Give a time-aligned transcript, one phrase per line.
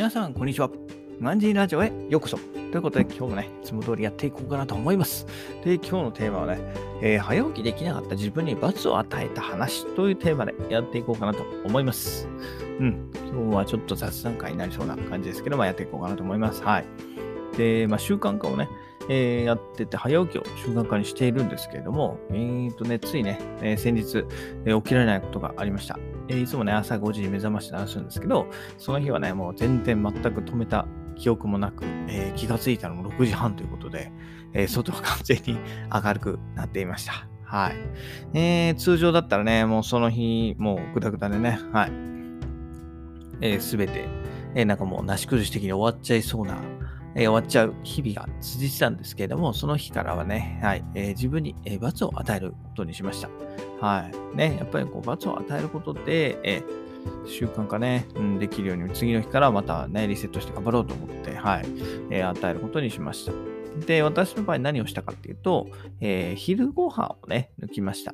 [0.00, 0.70] 皆さん、こんにちは。
[1.18, 2.38] マンジーラジオへようこそ。
[2.38, 5.26] ということで、今日もね、いつも通りやっていこうかなと思います。
[5.62, 6.62] で、今日のテーマはね、
[7.02, 12.26] えー、早起きできなかった自分に罰を与えた話というテーマでやっていこうかなと思います。
[12.78, 16.62] うん、今日はちょっと雑談会になりそうな感じですけど、まあ、やっていこうかなと思います。
[16.62, 16.86] はい。
[17.58, 18.70] で、まあ、習慣化をね、
[19.08, 24.24] えー、やってて、早起きを習慣化にしているんですけれども、えーとね、ついね、えー、先日、
[24.64, 25.98] え起きられないことがありました。
[26.28, 28.46] えいつもね、朝5時に目覚まし鳴らすんですけど、
[28.78, 30.86] その日はね、もう全然全く止めた
[31.16, 34.12] 記憶もなく、え気がついたのも6時半ということで、
[34.52, 35.58] え外は完全に
[35.92, 37.30] 明るくなっていました。
[37.50, 37.74] はい。
[38.32, 41.92] えー、通常だったらね、もうその日、もうぐだぐだでね、はい。
[43.40, 44.08] えー、すべて、
[44.54, 46.62] えー、なんかもうなし崩し的に終わっちゃいそうな
[47.14, 53.28] えー、終わっちゃう日々が続いてたんですけれども、その日からはね、はい、えー、自分に、えー、罰を与えることにしました。
[53.80, 54.36] はい。
[54.36, 56.62] ね、やっぱりこう罰を与えることで、え
[57.26, 61.66] 習慣化ね、うん、できるように、次の日からまたね、リセットして頑張ろうと思って、はい、
[62.10, 63.32] え与えることにしました。
[63.86, 65.68] で、私の場合何をしたかっていうと、
[66.00, 68.12] え昼ご飯をね、抜きました。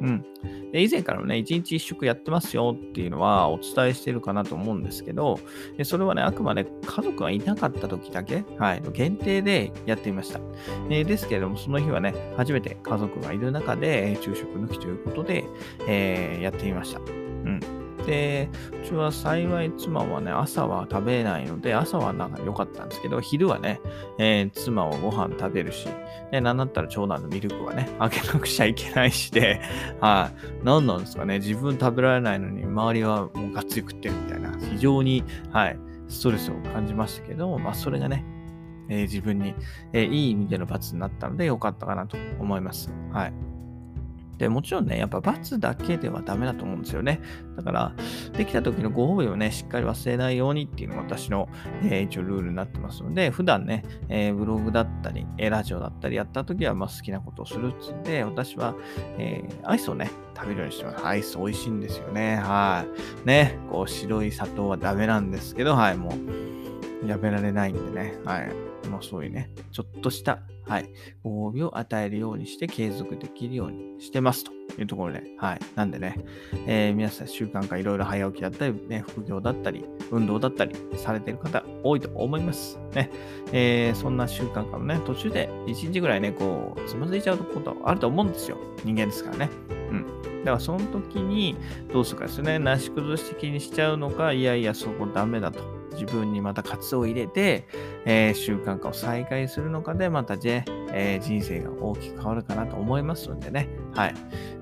[0.00, 0.24] うん。
[0.72, 5.40] で以前からもね、一日一食やってますよっていうのはお伝えしてるかなと思うんですけど、
[5.84, 10.40] それはね、あくまで家族がいなかった時だけ、はい、限定でやってみました。
[10.90, 15.44] え、ですけれども、その日はね、初めて家族がいる中で、昼食抜きということで、
[15.86, 17.00] えー、やってみました。
[17.00, 17.79] うん。
[18.10, 18.48] で、
[18.82, 23.80] うちは幸い妻はね、朝は食べないので、朝はなんか良かったんですけど、昼はね、
[24.18, 25.86] えー、妻はご飯食べるし、
[26.32, 29.60] ね、なんだったら長男のミルクはね、あげなくちゃいけないしで、
[30.02, 38.24] はい、何なんですかね、自分食べられないのに、周りはもうがっつり食ってるみたいな、非常に、はい、ストレスを感じましたけど、まあ、それがね、
[38.88, 39.54] えー、自分に、
[39.92, 42.90] えー、いい意味での罰になったので良かったかなと思います。
[43.12, 43.49] はい。
[44.40, 47.20] で、もちろんね、やっぱ罰だけではダメだと思うんですよね。
[47.56, 47.92] だから、
[48.36, 51.48] できた時のご褒美をね、しっかり忘れないようにっていうのが私の、
[51.84, 58.74] えー、一応ルールになってますので、普段ね、えー、ブログだったり、ラジオだったりやった時は、まあ、好きなことをするっつんで、私は、
[59.18, 61.06] えー、アイスをね、食べるようにしてます。
[61.06, 62.36] アイス美味しいんですよね。
[62.36, 62.86] は
[63.24, 63.26] い。
[63.26, 66.69] ね、こう、白い砂糖はダメなんですけど、はい、もう、
[67.06, 68.14] やめられないんでね。
[68.24, 68.88] はい。
[68.88, 70.90] もうそういうね、ちょっとした、はい、
[71.22, 75.60] ご褒美を与えるようにして継続できるようにしてますというところで、はい。
[75.74, 76.16] なんでね、
[76.66, 82.78] えー、皆さん習慣化いろいろ早起きだったり、ね、副業だったり、運動だったりされてる方多いと思います。
[82.94, 83.10] ね。
[83.52, 88.58] えー、そんな習慣化のね、途中で1日ぐらいね、こう、つまずいちゃうことあると思うんですよ。
[88.84, 89.50] 人間ですからね。
[89.90, 90.06] うん。
[90.44, 91.56] だからその時に
[91.92, 92.58] どうするかですね。
[92.58, 95.79] なし崩し的にしちゃうのか、いやいや、そこダメだと。
[95.92, 97.66] 自分にまた活を入れて、
[98.04, 104.14] えー、習慣化を再開するのかで、またね、えー、人生が大きく変わるかなと思いますのでね、はい。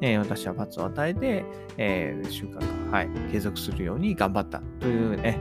[0.00, 1.44] えー、私は罰を与えて、
[1.78, 5.40] え習慣化、はい、継続するように頑張ったというね、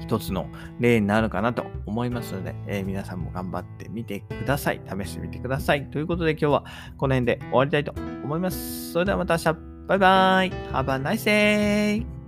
[0.00, 0.48] 一つの
[0.80, 4.80] 例になるかなと思いますので、えー、皆さんも頑張ってみてください。
[4.86, 5.88] 試してみてください。
[5.90, 6.64] ということで今日は
[6.96, 7.92] この辺で終わりたいと
[8.24, 8.92] 思います。
[8.92, 9.70] それではまた明日。
[9.86, 10.52] バイバイ。
[10.72, 12.19] Have a nice day!